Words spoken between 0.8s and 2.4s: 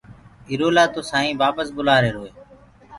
تو سآئينٚ وآپس بلآ هيروئي